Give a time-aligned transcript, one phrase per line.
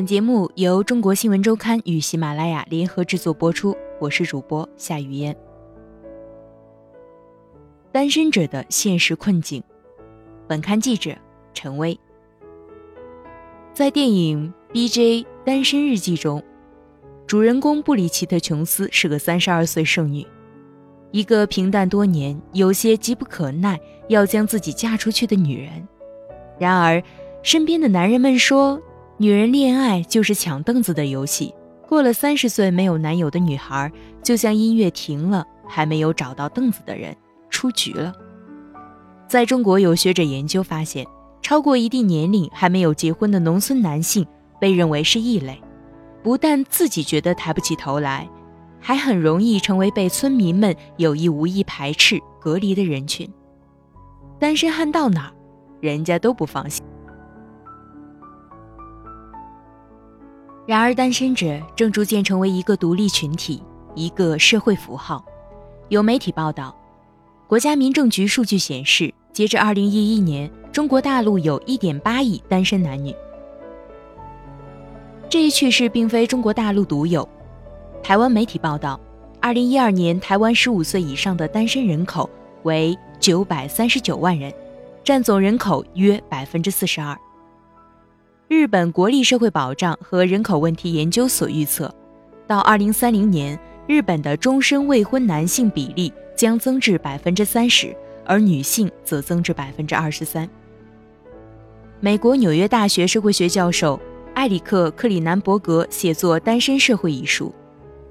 [0.00, 5.36] 本节目由中国新闻周刊与喜马拉雅联合制作播出，我是主播夏雨嫣。
[7.92, 9.62] 单身者的现实困境，
[10.48, 11.14] 本刊记者
[11.52, 12.00] 陈薇。
[13.74, 15.26] 在电影《B.J.
[15.44, 16.42] 单身日记》中，
[17.26, 20.26] 主人公布里奇特·琼斯是个三十二岁剩女，
[21.10, 23.78] 一个平淡多年、有些急不可耐
[24.08, 25.86] 要将自己嫁出去的女人。
[26.58, 27.02] 然而，
[27.42, 28.80] 身边的男人们说。
[29.20, 31.54] 女人恋爱就是抢凳子的游戏。
[31.86, 33.92] 过了三十岁没有男友的女孩，
[34.22, 37.14] 就像音乐停了，还没有找到凳子的人
[37.50, 38.14] 出局了。
[39.28, 41.06] 在中国，有学者研究发现，
[41.42, 44.26] 超过一定年龄还没有结婚的农村男性
[44.58, 45.60] 被认为是异类，
[46.22, 48.26] 不但自己觉得抬不起头来，
[48.80, 53.30] 还很容易成为被村民们有意无意排斥、隔离的人群。
[54.38, 55.32] 单身汉到哪儿，
[55.82, 56.79] 人家都不放心。
[60.70, 63.60] 然而，单身者正逐渐成为一个独立群体，
[63.96, 65.20] 一个社会符号。
[65.88, 66.72] 有媒体报道，
[67.48, 73.12] 国家民政局数据显示，截至2011年，中国大陆有1.8亿单身男女。
[75.28, 77.28] 这一趋势并非中国大陆独有。
[78.00, 79.00] 台湾媒体报道
[79.42, 82.30] ，2012年台湾15岁以上的单身人口
[82.62, 84.54] 为939万人，
[85.02, 87.16] 占总人口约42%。
[88.50, 91.88] 日本国立社会保障和人口问题研究所预测，
[92.48, 100.50] 到二零三零年，日本的终身未婚男性比例将增至百分之三十，而女性则增至百分之二十三。
[102.00, 104.00] 美国纽约大学社会学教授
[104.34, 107.54] 埃里克·克里南伯格写作《单身社会》一书，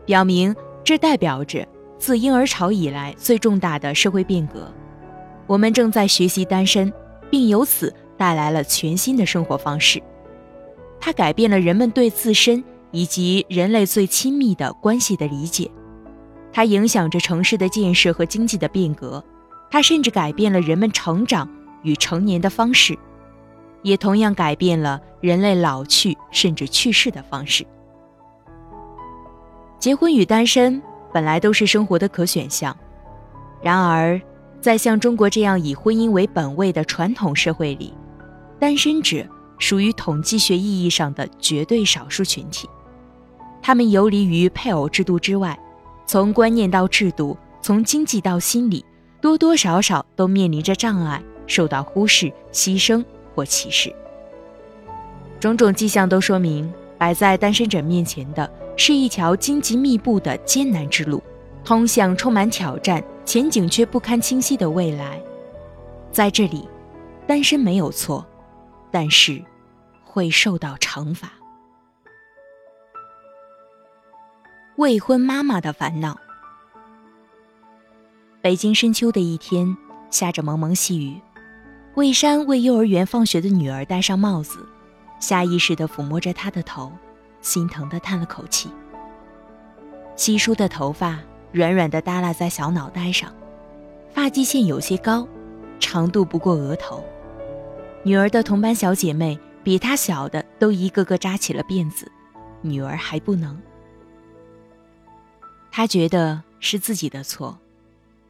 [0.05, 4.73] 表明这代表着自婴儿潮以来最重大的社会变革。
[5.47, 6.89] 我们正在学习单身，
[7.29, 10.01] 并由此带来了全新的生活方式。
[10.99, 15.69] 它改变了人们对自身以及人类最亲密的关系的理解，
[16.51, 19.23] 它影响着城市的建设和经济的变革，
[19.71, 21.49] 它甚至改变了人们成长
[21.83, 22.97] 与成年的方式，
[23.81, 27.65] 也同样改变了人类老去甚至去世的方式。
[29.79, 30.81] 结婚与单身
[31.13, 32.75] 本来都是生活的可选项，
[33.61, 34.19] 然而，
[34.59, 37.93] 在像中国这样以婚姻为本位的传统社会里，
[38.59, 39.25] 单身者。
[39.59, 42.67] 属于统计学意义上的绝对少数群体，
[43.61, 45.57] 他们游离于配偶制度之外，
[46.07, 48.83] 从观念到制度，从经济到心理，
[49.21, 53.03] 多多少少都面临着障碍，受到忽视、牺牲
[53.35, 53.93] 或歧视。
[55.39, 61.21] 种种迹象都说明，摆在单身者面前的是一条荆棘密布的艰难之路，
[61.63, 65.21] 通向充满挑战、前景却不堪清晰的未来。
[66.11, 66.67] 在这里，
[67.27, 68.25] 单身没有错。
[68.91, 69.39] 但是，
[70.11, 71.29] 会受到惩罚。
[74.77, 76.19] 未婚妈妈的烦恼。
[78.41, 79.77] 北京深秋的一天，
[80.09, 81.21] 下着蒙蒙细雨。
[81.93, 84.67] 魏山为幼儿园放学的女儿戴上帽子，
[85.19, 86.91] 下意识地抚摸着她的头，
[87.41, 88.71] 心疼地叹了口气。
[90.15, 91.19] 稀疏的头发
[91.51, 93.31] 软软地耷拉在小脑袋上，
[94.11, 95.27] 发际线有些高，
[95.79, 97.03] 长度不过额头。
[98.01, 102.11] 女儿的同班小姐妹比她小的都一个个扎起了辫子，
[102.61, 103.59] 女儿还不能。
[105.71, 107.57] 她觉得是自己的错，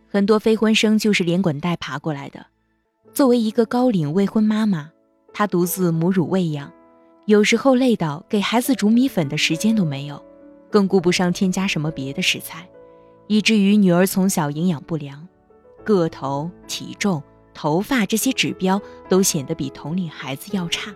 [0.09, 2.45] 很多非婚生就是连滚带爬过来的。
[3.13, 4.91] 作为一个高龄未婚妈妈，
[5.33, 6.71] 她独自母乳喂养，
[7.25, 10.23] 有时候累到给孩子煮米粉的时间都没有，
[10.69, 12.67] 更顾不上添加什么别的食材，
[13.27, 15.27] 以至于女儿从小营养不良，
[15.83, 17.21] 个头、体重。
[17.51, 20.93] 头发这些指标都显得比同龄孩子要差。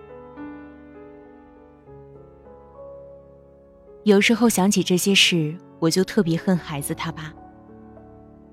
[4.03, 7.33] 有时候想起这些事，我就特别恨孩子他爸。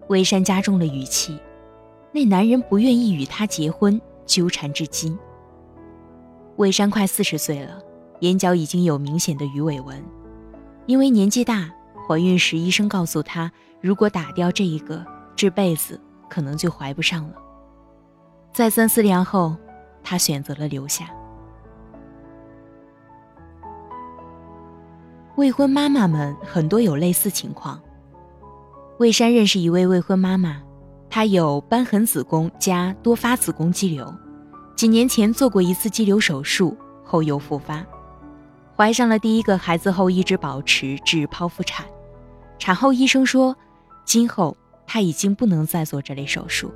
[0.09, 1.39] 魏山加重了语气，
[2.13, 5.19] 那男人不愿意与她结婚，纠缠至今。
[6.57, 7.81] 魏山快四十岁了，
[8.21, 10.01] 眼角已经有明显的鱼尾纹，
[10.87, 11.69] 因为年纪大，
[12.07, 13.51] 怀孕时医生告诉她，
[13.81, 15.05] 如果打掉这一个，
[15.35, 17.35] 这辈子可能就怀不上了。
[18.53, 19.57] 再三思量后，
[20.03, 21.11] 他选择了留下。
[25.41, 27.81] 未婚妈妈们很多有类似情况。
[28.99, 30.61] 魏山认识一位未婚妈妈，
[31.09, 34.15] 她有瘢痕子宫加多发子宫肌瘤，
[34.77, 37.83] 几年前做过一次肌瘤手术后又复发，
[38.77, 41.87] 怀上了第一个孩子后一直保持至剖腹产。
[42.59, 43.57] 产后医生说，
[44.05, 44.55] 今后
[44.87, 46.71] 她已经不能再做这类手术。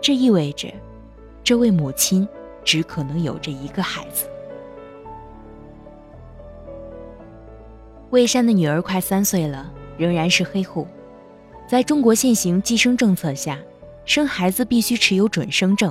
[0.00, 0.72] 这意味着，
[1.42, 2.28] 这位母亲
[2.62, 4.28] 只可能有着一个孩子。
[8.12, 10.86] 魏山的女儿快三岁了，仍然是黑户。
[11.66, 13.58] 在中国现行计生政策下，
[14.04, 15.90] 生孩子必须持有准生证，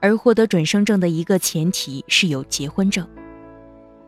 [0.00, 3.06] 而获得准生证的一个前提是有结婚证。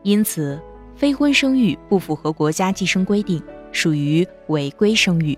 [0.01, 0.59] 因此，
[0.95, 3.39] 非婚生育不符合国家计生规定，
[3.71, 5.37] 属于违规生育。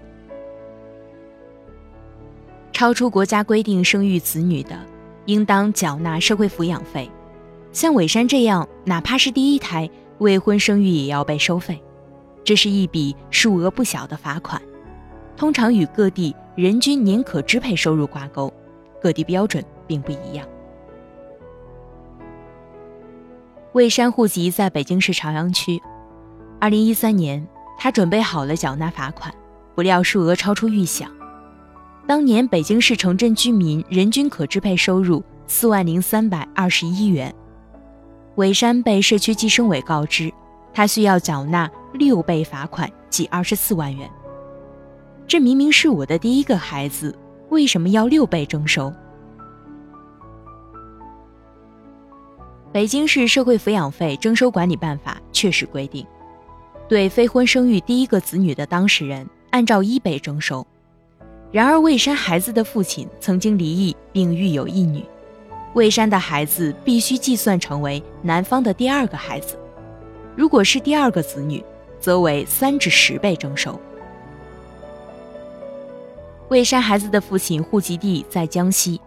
[2.71, 4.79] 超出国家规定生育子女的，
[5.25, 7.11] 应当缴纳社会抚养费。
[7.73, 9.89] 像伟山这样，哪怕是第一胎
[10.21, 11.81] 未婚生育也要被收费，
[12.43, 14.61] 这是一笔数额不小的罚款。
[15.35, 18.53] 通常与各地人均年可支配收入挂钩，
[19.01, 20.47] 各地标准并不一样。
[23.73, 25.81] 魏山户籍在北京市朝阳区。
[26.59, 27.47] 二零一三年，
[27.79, 29.33] 他准备好了缴纳罚款，
[29.73, 31.09] 不料数额超出预想。
[32.05, 37.33] 当年北京市城镇居民人均可支配收入四万零三百二十一元，
[38.35, 40.31] 魏山被社区计生委告知，
[40.73, 44.09] 他需要缴纳六倍罚款，即二十四万元。
[45.27, 47.17] 这明明是我的第一个孩子，
[47.49, 48.91] 为什么要六倍征收？
[52.71, 56.07] 北京市社会抚养费征收管理办法确实规定，
[56.87, 60.65] 对非婚生育第一个子女的当事人按照一倍征收。
[61.51, 65.03] 然而，魏山孩子的父亲曾经离异并育有一女，
[65.73, 69.57] 魏山的孩子必须计算成为男方的第二个孩子。
[70.35, 71.63] 如果是第二个子女，
[71.99, 73.79] 则为三至十倍征收。
[76.49, 78.99] 魏山孩子的父亲户籍地在江西，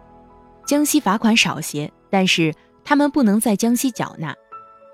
[0.65, 2.53] 江西罚款少些，但是
[2.83, 4.35] 他们不能在江西缴纳，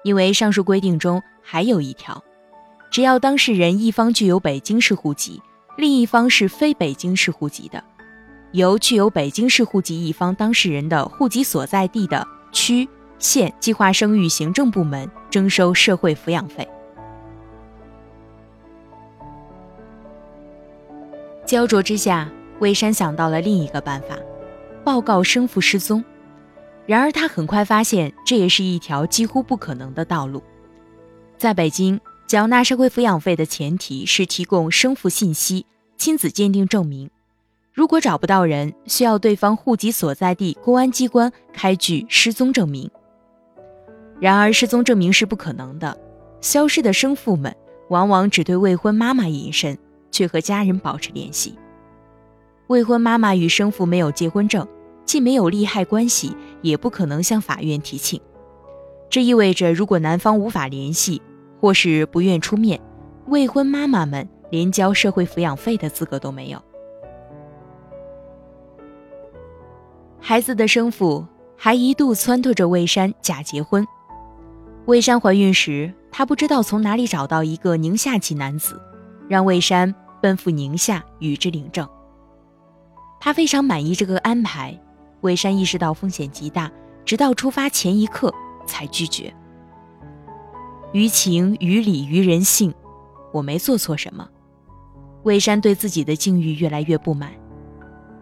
[0.03, 2.21] 因为上述规定中还有一条：
[2.89, 5.41] 只要当事人一方具有北京市户籍，
[5.77, 7.81] 另一方是非北京市户籍的，
[8.51, 12.87] 由具有北京市户籍一方当事人的户籍所在地的区
[13.19, 16.67] 县计划生育行政部门征收社会抚养费。
[21.45, 22.29] 焦灼之下。
[22.59, 24.15] 魏山想到了另一个办法，
[24.83, 26.05] 报告生父失踪。
[26.85, 30.43] 然而他很快发现，这也是一条几乎不可能的道路。
[31.39, 35.65] 在北京，缴纳社会抚养费的前提是提供生父信息、
[35.97, 37.09] 亲子鉴定证明。
[37.73, 42.89] 如果找不到人，需要对方户籍所在地公安机关开具失踪证明。
[44.19, 45.97] 然而，失踪证明是不可能的。
[46.41, 47.55] 消失的生父们
[47.89, 49.77] 往往只对未婚妈妈隐身，
[50.11, 51.55] 却和家人保持联系。
[52.67, 54.67] 未婚妈妈与生父没有结婚证，
[55.05, 58.19] 既没有利害关系，也不可能向法院提请。
[59.09, 61.21] 这意味着，如果男方无法联系，
[61.59, 62.79] 或是不愿出面，
[63.27, 66.61] 未婚妈妈们连交社会抚养费的资格都没有。
[70.23, 71.25] 孩子的生父
[71.57, 73.85] 还一度撺掇着魏山假结婚。
[74.85, 78.79] 魏山怀孕时，他不知道从哪里找到一个宁夏籍男子，
[79.27, 81.87] 让魏山奔赴宁夏与之领证。
[83.19, 84.79] 他非常满意这个安排，
[85.21, 86.71] 魏山意识到风险极大，
[87.03, 88.33] 直到出发前一刻
[88.67, 89.33] 才拒绝。
[90.93, 92.73] 于情于理于人性，
[93.33, 94.27] 我没做错什么。
[95.23, 97.31] 魏山对自己的境遇越来越不满。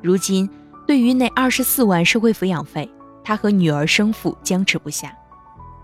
[0.01, 0.50] 如今，
[0.89, 2.89] 对于那二十四万社会抚养费，
[3.24, 5.15] 他和女儿生父僵持不下。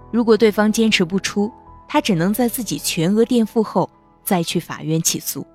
[0.10, 1.52] 如果对方坚持不出，
[1.88, 3.88] 他只能在自己全额垫付后
[4.24, 5.46] 再去法院起诉。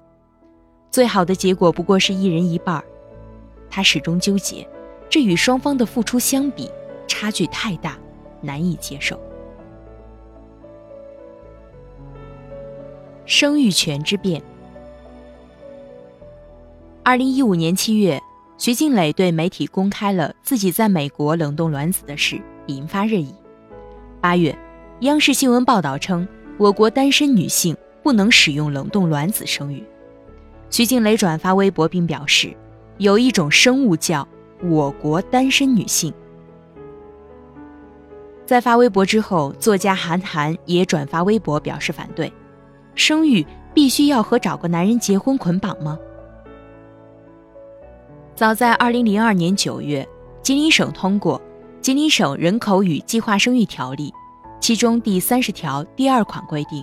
[0.89, 2.81] 最好的结果不过是一人一半。
[3.69, 4.65] 他始终纠结，
[5.09, 6.71] 这与双方的付出相比，
[7.09, 7.99] 差距太大，
[8.41, 9.19] 难以接受。
[13.27, 14.41] 生育权之变。
[17.03, 18.23] 二零一五年七月，
[18.61, 23.35] 徐静蕾对媒体公开了自己在美国冷冻卵子的事，引发热议。
[24.21, 24.55] 八月，
[25.01, 29.83] 央视新闻报道称，我国单身女性不能使用冷冻卵子生育。
[30.69, 32.55] 徐静蕾转发微博并表示。
[32.99, 34.29] 有一种生物叫
[34.69, 36.13] “我国单身女性”。
[38.45, 42.31] 在发微博之后，作家韩寒也转发微博表示反对：
[42.95, 45.99] 生育必须要和找个男人结婚捆绑吗？
[48.41, 50.09] 早在二零零二年九月，
[50.43, 51.39] 吉林省通过
[51.83, 54.11] 《吉林省人口与计划生育条例》，
[54.59, 56.83] 其中第三十条第二款规定，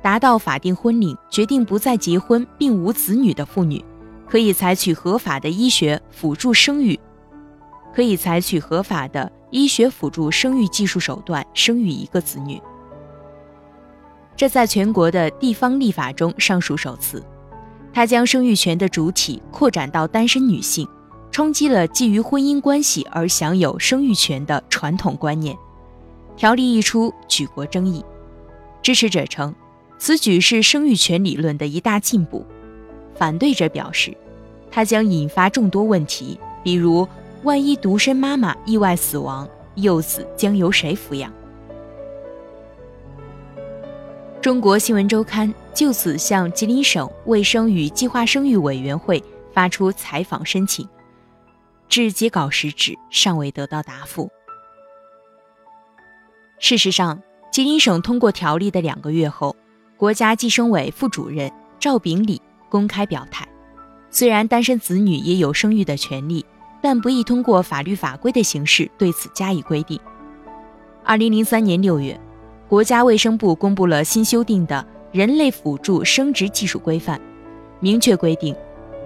[0.00, 3.84] 达到法定婚龄、决定不再结婚并无子女的妇女。
[4.28, 6.96] 可以采取合法的医学辅助生育，
[7.92, 12.62] 可以采取合法的医学辅助生育技术手段生育一个子女。
[14.36, 17.20] 这在全国的地方立法中尚属首次。
[17.92, 20.86] 它将生育权的主体扩展到单身女性，
[21.30, 25.56] 冲击了基于婚姻关系而享有生育权的传统观念。
[26.36, 28.04] 条例一出，举国争议。
[28.82, 29.54] 支持者称，
[29.98, 32.46] 此举是生育权理论的一大进步。
[33.14, 34.16] 反对者表示，
[34.70, 37.06] 它将引发众多问题，比如
[37.42, 41.30] 万一独身妈妈意外死亡，幼子将由谁抚养？
[44.42, 50.88] 中国新闻周刊就此向吉林省卫生与计划生育委员会发出采访申请，
[51.90, 54.30] 至截稿时止尚未得到答复。
[56.58, 57.20] 事实上，
[57.52, 59.54] 吉林省通过条例的两个月后，
[59.98, 63.46] 国家计生委副主任赵炳礼公开表态，
[64.10, 66.42] 虽然单身子女也有生育的权利，
[66.80, 70.00] 但不宜通过法律法规的形式对此加以规定。
[71.04, 72.18] 二零零三年六月。
[72.70, 74.86] 国家卫生部公布了新修订的
[75.18, 77.18] 《人类辅助生殖技术规范》，
[77.80, 78.54] 明确规定，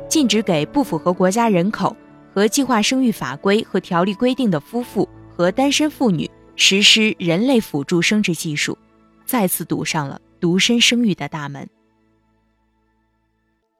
[0.06, 1.96] 禁止给不符合国家人口
[2.34, 8.76] 和计划生育法规和条例规定的夫妇和单身妇女实施人类辅助生殖技术，
[9.24, 11.66] 再次堵上了独身生育的大门。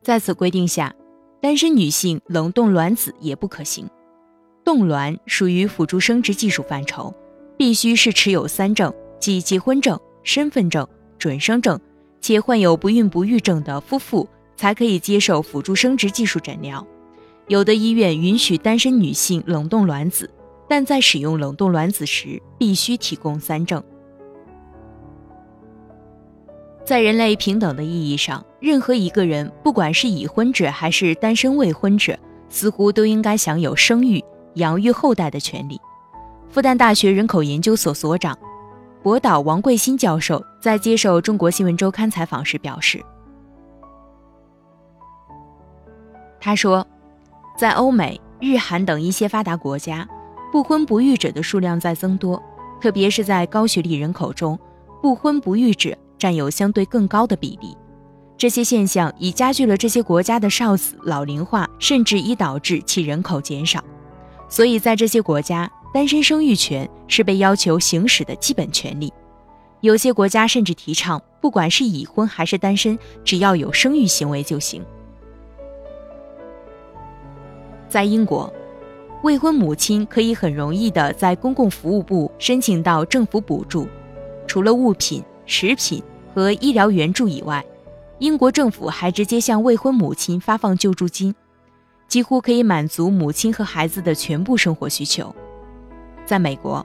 [0.01, 0.95] 在此规定下，
[1.43, 3.87] 单身女性冷冻卵子也不可行。
[4.65, 7.15] 冻卵属于辅助生殖技术范畴，
[7.59, 8.91] 必须是持有三证。
[9.19, 10.87] 即结婚证、身份证、
[11.19, 11.81] 准生证，
[12.21, 16.87] 且患有不孕不育症的夫妇才可以接受辅助生殖技术诊疗。
[17.49, 20.31] 有的医院允许单身女性冷冻卵子，
[20.69, 23.83] 但在使用冷冻卵子时必须提供三证。
[26.85, 32.19] 在人类平等的意义上，任何一个人，不管是已婚者还是单身未婚者，
[32.49, 34.23] 似乎都应该享有生育、
[34.55, 35.81] 养育后代的权利。
[36.51, 38.39] 复旦大学人口研究所所长。
[39.05, 43.05] 博导王贵新教授在接受《中国新闻周刊》采访时表示
[46.41, 46.87] ：“他说，
[47.55, 50.09] 在欧美、日韩等一些发达国家，
[50.51, 52.43] 不婚不育者的数量在增多，
[52.81, 54.59] 特别是在高学历人口中，
[55.03, 57.77] 不婚不育者占有相对更高的比例。
[58.39, 63.85] 这些现象已加剧了这些国家的少子老龄化，甚至已导致其人口减少。
[64.49, 69.13] 所以在这些国家。”单身生育权是被要求行使的基本权利，
[69.81, 74.85] 有些国家甚至提倡，不管是已婚还是单身，只要有生育行为就行。
[77.89, 78.53] 在英国，
[79.23, 83.87] 未婚母亲可以很容易的在公共服务部申请到政府补助，
[84.49, 86.03] 除了物品、食品
[86.35, 87.65] 和医疗援助以外，
[88.19, 91.33] 英国政府还直接向未婚母亲发放救助金，
[92.09, 95.33] 几乎可以满足母亲和孩子的全部生活需求。
[96.25, 96.85] 在美国，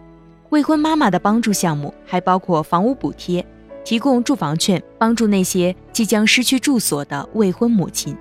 [0.49, 3.45] 未婚妈妈的帮助项目还包括房屋补贴、
[3.85, 8.15] 提供住房券，帮助那些即将失去住所的未婚母亲。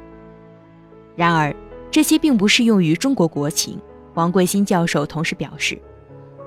[1.16, 1.54] 然而，
[1.90, 3.80] 这些并不适用于中国国情。
[4.14, 5.80] 王贵新教授同时表示：“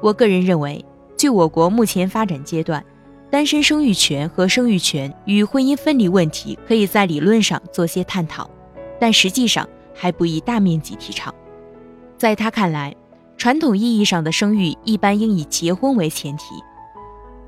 [0.02, 0.84] 我个人认为，
[1.18, 2.84] 据我国目前发展阶段，
[3.30, 8.50] 单身生育权和生育权与婚姻分离问题可以在理论上做些探讨，
[9.00, 11.34] 但实际上还不宜大面积提倡。”
[12.18, 12.96] 在他看来。
[13.42, 16.64] 传统意义上的生育一般应以结婚为前提。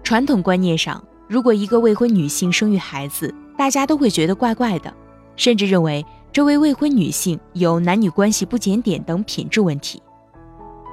[0.02, 4.92] 传统观念上，如果一个未婚女性生育孩子，大家都会觉得怪怪的，
[5.36, 10.02] 甚至认为这位未婚女性有男女关系不检点等品质问题。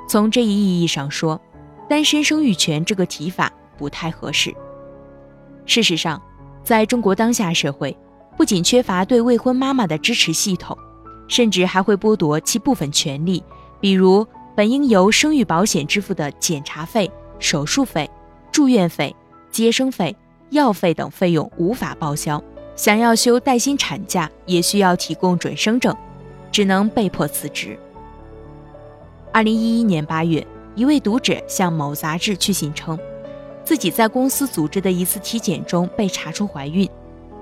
[0.06, 1.40] 从这一意义上说，
[1.88, 4.54] 单身生育权这个提法不太合适。
[5.64, 6.20] 事实上，
[6.62, 7.96] 在中国当下社会，
[8.36, 10.76] 不仅缺乏对未婚妈妈的支持系统，
[11.26, 13.42] 甚至还会剥夺其部分权利，
[13.80, 14.26] 比如。
[14.60, 18.10] 本应由生育保险支付的检查费、手术费、
[18.52, 19.16] 住院费、
[19.50, 20.14] 接生费、
[20.50, 22.44] 药费等费用无法报销，
[22.76, 25.96] 想要休带薪产假也需要提供准生证，
[26.52, 27.78] 只能被迫辞职。
[29.32, 32.98] 二零一一年八月，一位读者向某杂志去信称，
[33.64, 36.86] 自己在公司组织的一次体检中被查出怀孕，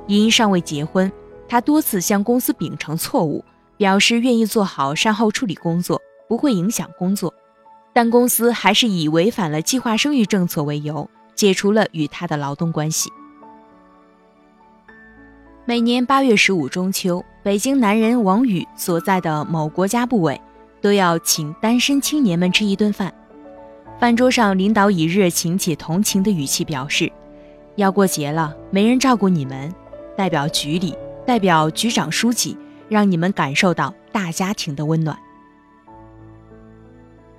[0.07, 1.11] 因尚未结婚，
[1.49, 3.45] 她多次向公司秉承错误，
[3.77, 6.01] 表示愿意做好善后处理工作。
[6.29, 7.33] 不会影响工作，
[7.93, 13.11] 但公司还是以违反了计划生育政策为由，解除了与他的劳动关系。
[15.65, 20.41] 每年八月十五中秋，北京男人王宇所在的某国家部委
[20.81, 23.13] 都要请单身青年们吃一顿饭。
[23.99, 27.11] 饭桌上，领导以热情且同情的语气表示
[27.77, 29.75] ：“要过节了，没人照顾你们，
[30.17, 30.95] 代表局里，
[31.27, 32.57] 代表局长书记，
[32.89, 35.19] 让你们感受到大家庭的温暖。”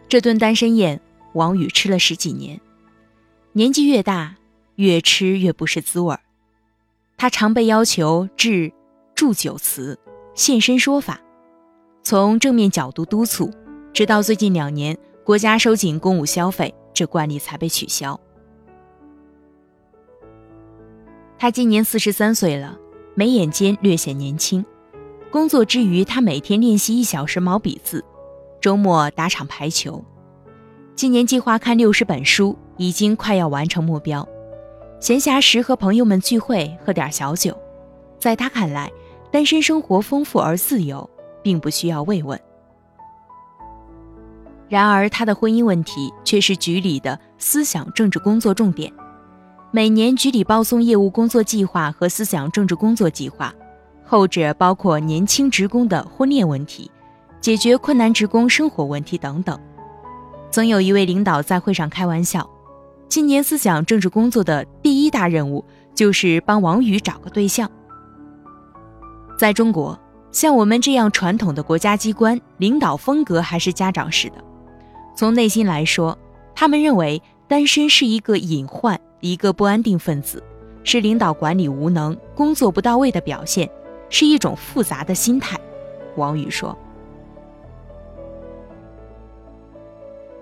[0.09, 0.99] 这顿单身宴，
[1.33, 2.59] 王宇吃了十几年，
[3.53, 4.37] 年纪越大，
[4.73, 6.19] 越吃越不是滋味儿。
[7.15, 8.73] 他常被要求致
[9.13, 9.99] 祝酒词，
[10.33, 11.21] 现身说法，
[12.01, 13.51] 从正面角度督促，
[13.93, 18.19] 直到最近两年国家收紧公务消费，这惯例才被取消。
[21.37, 22.79] 他今年四十三岁了，
[23.13, 24.65] 眉眼间略显年轻。
[25.29, 28.03] 工作之余，他每天练习一小时毛笔字，
[28.61, 30.03] 周末打场排球。
[30.95, 34.27] 今年计划看六十本书，已经快要完成目标。
[34.99, 37.57] 闲暇时和朋友们聚会，喝点小酒。
[38.17, 38.91] 在他看来，
[39.31, 41.09] 单身生活丰富而自由，
[41.41, 42.37] 并不需要慰问。
[44.67, 48.91] 然而，他的婚姻问题却是局里的思想政治工作重点。
[49.71, 53.53] 每年局里报送业务工作计划和思想政治工作计划，
[54.03, 56.91] 后者包括年轻职工的婚恋问题、
[57.41, 59.59] 解决困难职工生活问题等等。
[60.51, 62.49] 曾有一位领导在会上开玩笑
[63.07, 67.69] ：“今年思想政治工作的第一大任务就是帮王宇找个对象。”
[69.37, 69.97] 在中国，
[70.31, 74.35] 像我们这样传统的国家机关，领导风格还是家长式的。
[75.15, 76.17] 从内心来说，
[76.55, 78.99] 他们认为单身是一个隐患。
[79.21, 80.41] 一个不安定分子，
[80.85, 83.69] 是领导管理无能、工作不到位的表现，
[84.09, 85.59] 是一种复杂的心态。
[86.15, 86.73] 王宇说：“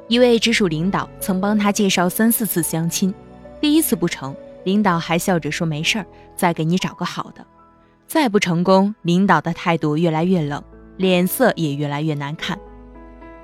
[0.08, 3.14] 一位直属领导曾帮他介绍三四次相亲，
[3.60, 7.46] 第一次不成，领导还笑着说没事儿，再给你找个好的。
[8.08, 10.64] 再不成功，领导的态度越来越冷，
[10.96, 12.58] 脸色也越来越难看。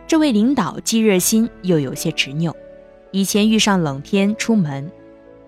[0.07, 2.55] 这位领导既热心又有些执拗，
[3.11, 4.89] 以前遇上冷天出门。”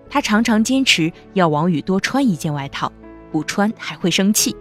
[0.08, 2.92] 他常常坚持要王宇多穿一件外套，
[3.32, 4.54] 不穿还会生气。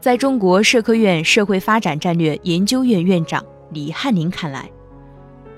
[0.00, 3.42] 在中国社科院社会发展战略研究院院长
[3.74, 4.70] 李翰林看来，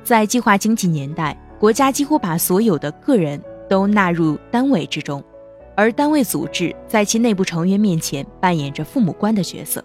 [0.02, 5.23] 在计划经济年代，国家几乎把所有的个人都纳入单位之中，
[5.76, 9.85] 而单位组织在其内部成员面前扮演着父母官的角色。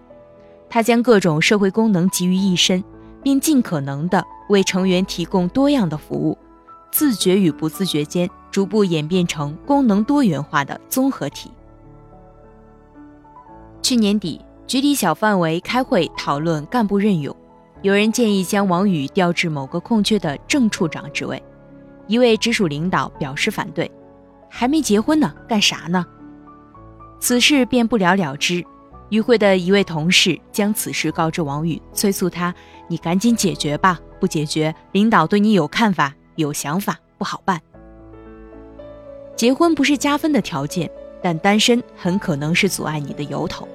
[0.69, 2.81] 他将各种社会功能集于一身，
[3.21, 6.37] 并尽可能的为成员提供多样的服务。
[6.91, 11.51] 自觉与不自觉间，逐步演变成功能多元化的综合体。
[13.81, 17.35] 去年底，局里小范围开会讨论干部任用，
[17.81, 21.41] 有人建议将王宇调至某个空缺的正处长职位，
[22.07, 23.89] 一位直属领导表示反对
[24.49, 26.05] ：“还没结婚呢，干啥呢？”
[27.19, 28.63] 此事便不了了之。
[29.09, 32.53] 与会的一位同事将此事告知王宇，催促他
[32.87, 37.59] ：“你赶紧解决吧，不解决，领导对你有看法。”有想法不好办。
[39.35, 40.89] 结婚不是加分的条件，
[41.21, 43.67] 但单身很可能是阻碍你的由头。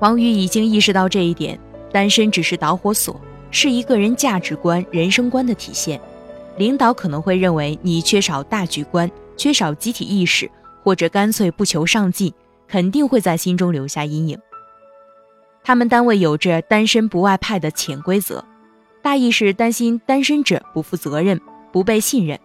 [0.00, 1.60] 王宇已经意识到这一点，
[1.92, 6.00] 单身只是导火索，是一个人价值观、人生观的体现。
[6.56, 10.50] 领导可能会认为你缺少大局观，缺少集体意识，
[10.82, 12.32] 或者干脆不求上进，
[12.66, 14.38] 肯定会在心中留下阴影。
[15.62, 18.44] 他们单位有着“单身不外派”的潜规则。
[19.00, 21.40] 大意是担心单身者不负责任、
[21.72, 22.38] 不被信任，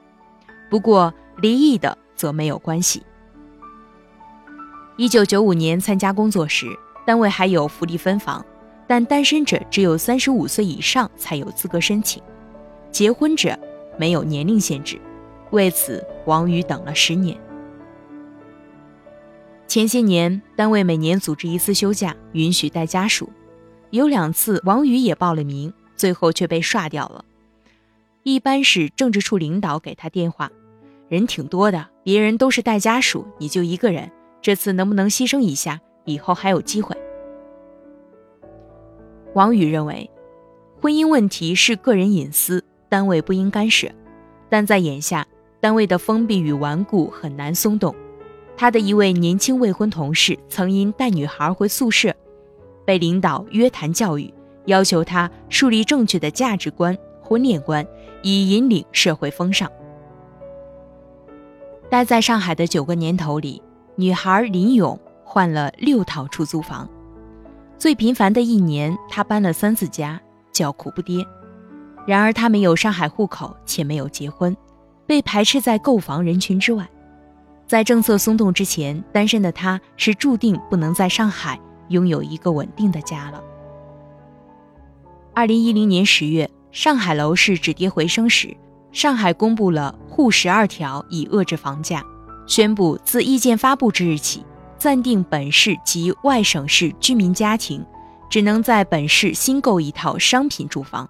[0.69, 3.03] 不过离异的则没有关系。
[4.95, 6.67] 一九九五年参加工作时，
[7.05, 8.43] 单位还有福利分房，
[8.87, 12.23] 但单身者只有三十五岁以上才有资格申请，
[12.91, 13.57] 结婚者
[13.97, 14.99] 没有年龄限制。
[15.51, 17.37] 为此，王宇等了十年。
[19.67, 23.29] 前些年，单位每年组织一次休假，允许带家属，
[23.91, 25.73] 有两次王宇也报了名。
[25.95, 27.25] 最后却被刷掉了。
[28.23, 30.51] 一般是政治处领导给他电话，
[31.09, 35.79] 人挺多的，别人都是带家属，你就一个人，这次能不能牺牲一下？
[36.05, 36.96] 以后还有机会。
[39.37, 40.09] 王宇认为，
[40.81, 43.87] 婚姻问题是个人隐私，单位不应干涉。
[44.49, 45.27] 但在眼下，
[45.59, 47.93] 单位的封闭与顽固很难松动。
[48.57, 52.11] 他的一位年轻未婚同事曾因带女孩回宿舍，
[52.83, 54.33] 被领导约谈教育。
[54.65, 57.85] 要求他树立正确的价值观、婚恋观，
[58.23, 59.71] 以引领社会风尚。
[61.91, 63.61] 待在上海的九个年头里，
[63.97, 66.89] 女孩林勇换了六套出租房，
[67.79, 70.19] 最频繁的一年，他搬了三次家，
[70.51, 71.23] 叫苦不迭。
[72.07, 74.55] 然而，他没有上海户口，且没有结婚，
[75.05, 76.89] 被排斥在购房人群之外。
[77.67, 81.59] 在政策松动之前，单身的他是注定不能在上海
[81.89, 83.43] 拥有一个稳定的家了。
[85.35, 88.57] 二零一零年十月，上海楼市止跌回升时，
[88.91, 92.03] 上海公布了“沪十二条”以遏制房价，
[92.47, 94.43] 宣布自意见发布之日起，
[94.77, 97.85] 暂定本市及外省市居民家庭
[98.29, 101.09] 只能在本市新购一套商品住房。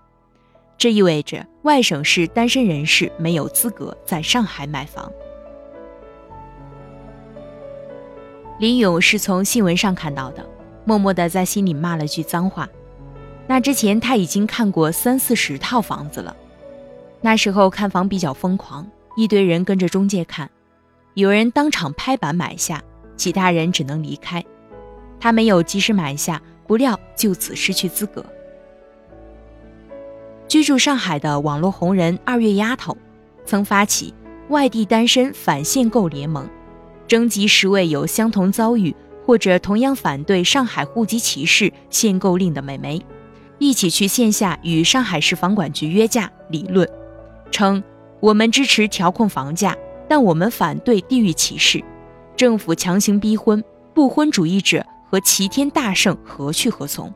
[0.77, 5.11] 这意味着外省市单身人士没有资格在上海买房。
[8.59, 10.47] 林勇是从新闻上看到的，
[10.85, 12.67] 默默地在心里骂了句脏话。
[13.47, 16.35] 那之前他已经看过三四十套房子了，
[17.21, 20.49] 那时候看房比较疯狂，一堆人跟着中介看，
[21.13, 22.83] 有人当场拍板买下，
[23.17, 24.41] 其他人只能离开。
[25.19, 28.25] 他没有及时买下，不料就此失去资格。
[30.47, 32.95] 居住上海的网络红人二月丫头，
[33.43, 34.13] 曾发起
[34.47, 36.47] 外地单身反限购联盟，
[37.05, 43.01] 征集十位有相同遭遇或者同样反对上海户籍歧视限购令的美眉，
[43.57, 46.87] 一起去线下与上海市房管局约架理论，
[47.51, 47.83] 称
[48.21, 49.75] 我们支持调控房价，
[50.07, 51.83] 但我们反对地域歧视，
[52.37, 53.61] 政府强行逼婚，
[53.95, 57.11] 不婚主义者和齐天大圣何去何从？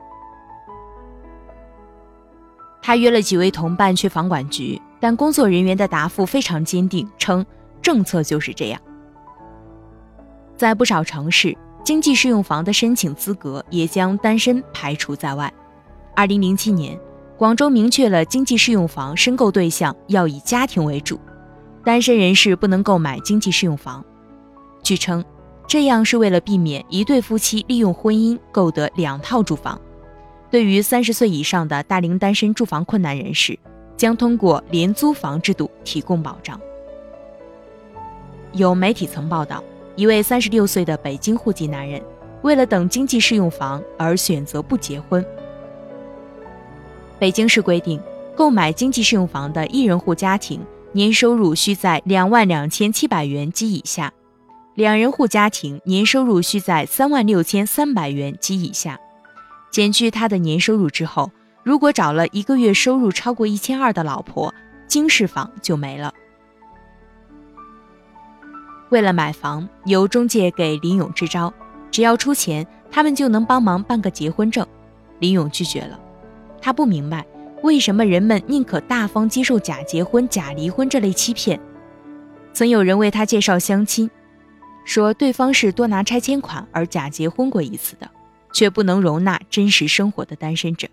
[2.81, 7.45] 他约了几位同伴去房管局，但工作人员的答复非常坚定，称
[7.84, 8.81] 政策就是这样。
[10.57, 15.53] 在不少城市，经济适用房的申请资格也将单身排除在外。
[16.15, 16.99] 二零零七年，
[17.38, 21.19] 广州明确了经济适用房申购对象要以家庭为主，
[21.86, 24.03] 单身人士不能购买经济适用房。
[24.83, 25.23] 据称，
[25.67, 29.79] 这样是为了避免一对夫妻利用婚姻购得两套住房。
[30.49, 33.57] 对于三十岁以上的大龄单身住房困难人士，
[33.95, 36.59] 将通过廉租房制度提供保障。
[38.51, 39.63] 有媒体曾报道，
[39.95, 42.01] 一位三十六岁的北京户籍男人，
[42.41, 45.25] 为了等经济适用房而选择不结婚。
[47.17, 48.01] 北京市规定，
[48.35, 50.59] 购买经济适用房的一人户家庭
[50.91, 54.11] 年收入需在两万两千七百元及以下，
[54.73, 58.99] 两人户家庭年收入需在三万六千三百元及以下。
[59.69, 61.31] 减去他的年收入之后，
[61.63, 64.53] 如果找了一个月收入超过一千二的老婆，
[64.88, 66.13] 经适房就没了。
[68.89, 71.53] 为了买房，由中介给林勇支招，
[71.89, 74.65] 只要出钱，他们就能帮忙办个结婚证。
[75.19, 75.99] 林勇拒绝了，
[76.62, 77.25] 他不明白
[77.62, 81.60] 为什么人们宁可大方接受假结婚、假离婚这类欺骗。
[82.51, 84.10] 曾有人为他介绍相亲，
[84.91, 88.10] 说对方是多拿拆迁款而假结婚过一次的。
[88.54, 90.86] 却不能容纳真实生活的单身者。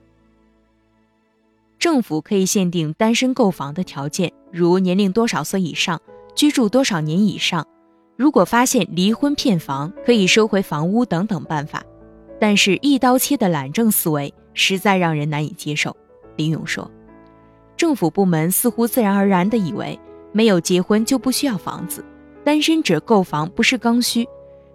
[1.76, 6.00] 政府可以限定单身购房的条件，如年龄多少岁以上，
[6.36, 7.66] 居住多少年以上。
[8.16, 11.82] 如果发现离婚骗房，可以收回房屋等等办法。
[12.40, 15.96] 但是，一刀切的懒政思维实在让人难以接受。
[16.36, 16.88] 林勇说
[17.76, 19.98] ：“政府部门似乎自然而然地以为，
[20.30, 22.04] 没有结婚就不需要房子，
[22.48, 24.26] 单身者购房不是刚需，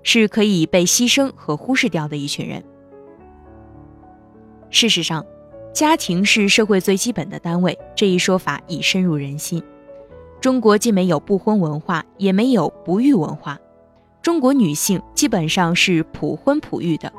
[0.04, 2.64] 是可以被牺牲和忽视掉的一群人。”
[4.70, 5.26] 事实上，
[5.74, 9.60] 家庭是社会最基本的单位，这一说法已深入人心。
[10.40, 13.58] 中国既没有不婚文化，也没有不育文化。
[14.22, 17.12] 中国女性基本上是普婚普育的。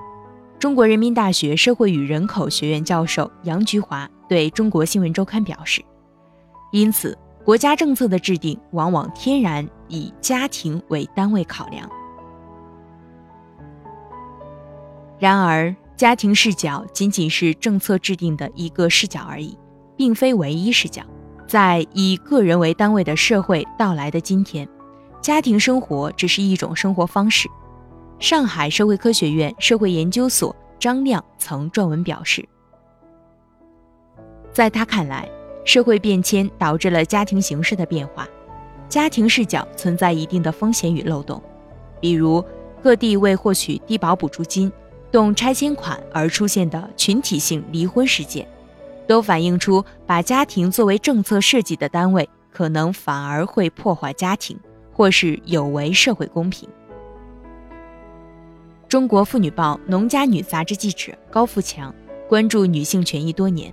[0.61, 5.83] 中国人民大学社会与人口学院教授杨菊华对中国新闻周刊表示
[6.71, 11.89] ：“因此，国家政策的制定往往天然以家庭为单位考量。”
[15.19, 15.75] 然而。
[15.97, 19.57] 家庭视角仅仅是政策制定的一个视角而已，
[19.97, 21.05] 并非唯一视角。
[21.47, 24.69] 在以个人为单位的社会到来的今天，
[25.21, 27.49] 家庭生活只是一种生活方式。
[28.19, 32.45] 上海社会科学院社会研究所张亮曾撰文表示，
[34.53, 35.31] 在他看来，
[35.65, 38.29] 社会变迁导致了家庭形式的变化，
[38.89, 41.43] 家庭视角存在一定的风险与漏洞，
[42.01, 42.45] 比如
[42.83, 44.71] 各地为获取低保补助金。
[45.11, 48.49] 动拆迁款而出现的群体性离婚事件，
[49.07, 54.59] 都反映出把家庭作为政策设计的单位，可能反而会破坏家庭，
[54.93, 56.69] 或是有违社会公平。
[58.89, 61.95] 中国妇女报农家女杂志记者高富强
[62.29, 63.73] 关注女性权益多年，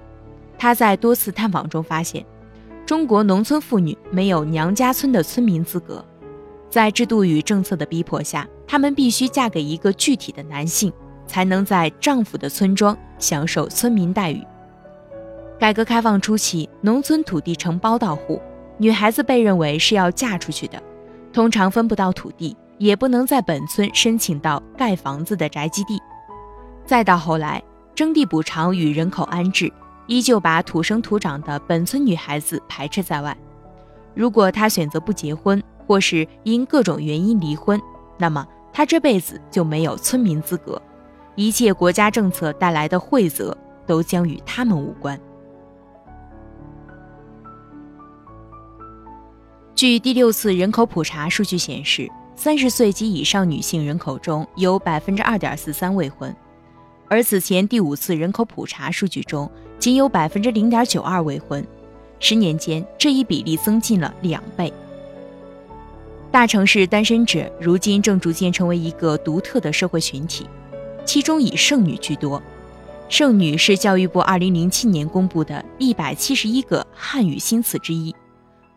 [0.61, 2.23] 他在多次探访中发现，
[2.85, 6.05] 中国农村妇女没有娘家村的村民资格，
[6.69, 10.93] 在制度与政策的逼迫下，她们必须嫁给一个具体的男性。
[11.25, 14.45] 才能在丈夫的村庄享受村民待遇。
[15.57, 18.41] 改革开放初期，农村土地呈包到户，
[18.77, 20.83] 女孩子被认为是要嫁出去的，
[21.31, 25.97] 通常分不到土地，也不能在本村申请到盖房子的宅基地。
[26.85, 27.63] 再到后来，
[27.95, 29.71] 征地补偿与人口安置，
[30.07, 33.35] 依旧把土生土长的本村女孩子排斥在外。
[34.13, 37.79] 如果她选择不结婚，或是因各种原因离婚，
[38.17, 40.81] 那么她这辈子就没有村民资格。
[41.35, 45.19] 一切国家政策带来的惠泽都将与他们无关。
[49.73, 56.35] 据第六次人口普查数据显示，三十岁及以上女性人口中有百分之二点四三未婚，
[57.11, 61.61] 而此前第五次人口普查数据中仅有百分之零点九二未婚。
[62.21, 64.71] 十年间，这一比例增进了两倍。
[66.31, 70.47] 大城市单身者如今正逐渐成为一个独特的社会群体，
[71.03, 72.41] 其中以剩女居多。
[73.09, 78.15] 剩女是教育部2007年公布的171个汉语新词之一，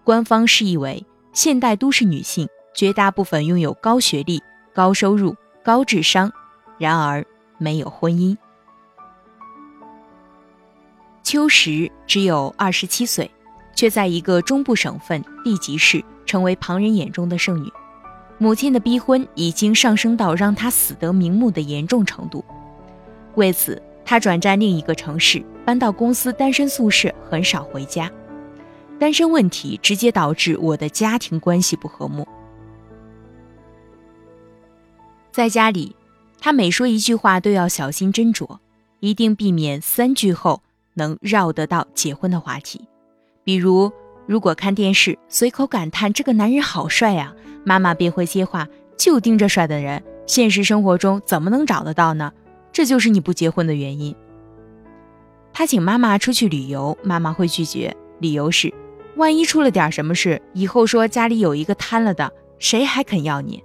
[0.02, 4.42] 官方释义为现代都市女性，绝大部分拥有高学历、
[4.74, 6.32] 高收入、高智商，
[6.78, 7.24] 然而
[7.58, 8.36] 没有婚姻。
[11.22, 13.30] 秋实只有27岁，
[13.74, 16.04] 却在一个中部省份地级市。
[16.26, 17.70] 成为旁人眼中的剩女，
[18.38, 22.42] 母亲的逼婚已经上升到让她死得瞑目的严重程度。
[23.34, 28.10] 为此，她转战另一个城市，搬到公司单身宿舍，很少回家。
[28.98, 32.26] 单身问题直接导致我的家庭关系不和睦。
[35.30, 35.94] 在家里，
[36.44, 38.58] 他每说一句话都要小心斟酌，
[39.00, 40.60] 一定避免三句后
[40.92, 42.86] 能绕得到结婚的话题，
[43.42, 43.90] 比如。
[44.26, 52.30] 如果看电视随口感叹这个男人好帅呀，妈妈便会接话：“就盯着帅的人，现实生活中怎么能找得到呢？
[52.72, 54.14] 这就是你不结婚的原因。”
[55.52, 58.72] 他请妈妈出去旅游，妈妈会拒绝，理由是：
[59.16, 63.64] 万一出了点什么事，以后说家里有一个瘫了的，谁还肯要你？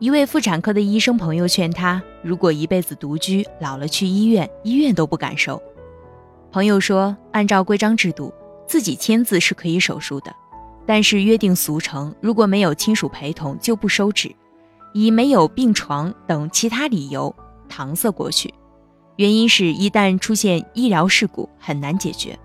[0.00, 5.60] 一位妇产科的医生朋友劝他：如果一辈子独居，老了去医院，医院都不敢收。
[6.52, 8.32] 朋友说，按照规章制度，
[8.64, 10.32] 自己签字是可以手术的，
[10.86, 14.32] 但是约定俗成，如果没有亲属陪同就不收纸，
[14.94, 17.34] 以没有病床等其他理由
[17.68, 18.54] 搪塞过去。
[19.16, 22.38] 原因是，一旦出现医疗事故，很难解决。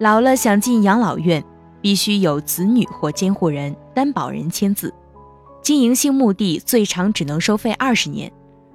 [0.00, 1.44] 老了想进养老院，
[1.80, 4.92] 必须有子女或监护人、担保人签字，
[5.66, 8.30] 经营性墓地最长只能收费二十年，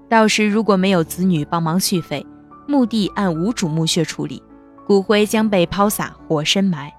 [0.10, 2.26] 到时如果没有子女帮忙续费。
[2.68, 4.44] 墓地按无主墓穴处理，
[4.86, 6.92] 骨灰将被抛洒或深埋。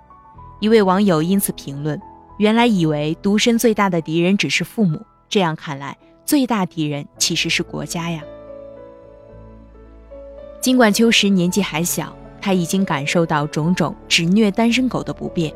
[0.60, 2.00] 一位网友因此评论
[2.40, 8.22] ：“原来以为独身最大的敌人只是父母，这样看来，最大敌人其实是国家呀。”
[10.58, 15.52] 尽管秋实年纪还小，他已经感受到种种只虐单身狗的不便，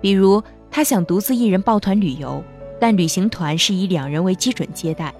[0.00, 2.42] 比如他想独自一人抱团旅游，
[2.80, 5.14] 但旅行团是以两人为基准接待，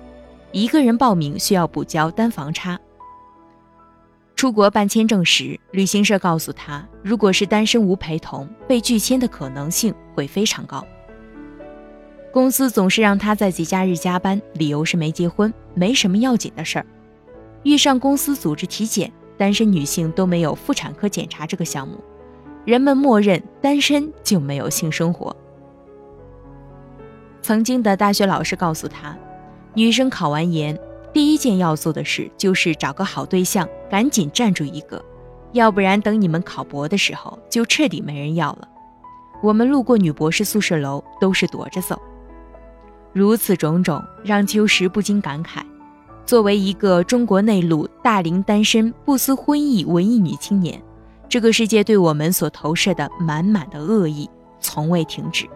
[0.53, 2.79] 一个人报名需要补交单房差。
[4.37, 10.85] 出国办签证时，旅行社告诉他，如果是单身无陪同，被拒签的可能性会非常高。
[12.33, 16.87] 公司总是让他在节假日加班，理由是没结婚，没什么要紧的事儿。
[17.63, 22.03] 遇上公司组织体检，单身女性都没有妇产科检查这个项目，
[22.65, 25.35] 人们默认单身就没有性生活。
[27.45, 29.15] 曾经的大学老师告诉他，
[29.75, 30.75] 女生考完研。
[31.13, 35.05] 第一件要做的事就是找个好对象，赶紧站住一个，
[35.53, 38.67] 要不然等你们考博的时候就彻底没人要了。
[39.43, 42.01] 我们路过女博士宿舍楼都是躲着走。
[43.13, 45.61] 如此种种，让秋实不禁感慨：
[46.25, 50.83] 作为一个中国内陆大龄单身、不思婚意文艺女青年，
[51.29, 54.31] 这个世界对我们所投射的满满的恶意
[54.61, 55.47] 从未停止。